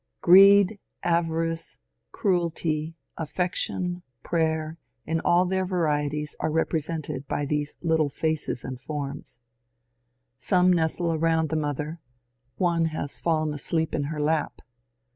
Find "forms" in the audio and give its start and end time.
8.81-9.37